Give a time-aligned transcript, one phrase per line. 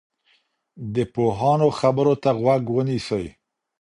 [0.93, 3.25] د پوهانو خبرو ته غوږ ونیسئ.